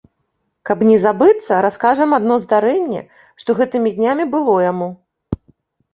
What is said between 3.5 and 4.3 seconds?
гэтымі днямі